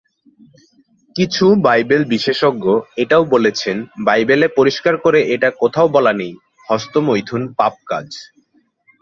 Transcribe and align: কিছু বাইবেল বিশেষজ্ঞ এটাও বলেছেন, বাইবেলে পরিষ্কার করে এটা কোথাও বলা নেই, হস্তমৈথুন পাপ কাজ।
কিছু 1.15 1.45
বাইবেল 1.65 2.01
বিশেষজ্ঞ 2.05 2.65
এটাও 2.97 3.23
বলেছেন, 3.25 3.77
বাইবেলে 4.05 4.47
পরিষ্কার 4.57 4.95
করে 4.97 5.19
এটা 5.35 5.49
কোথাও 5.61 5.87
বলা 5.87 6.13
নেই, 6.13 6.33
হস্তমৈথুন 6.69 7.41
পাপ 7.59 7.73
কাজ। 7.87 8.07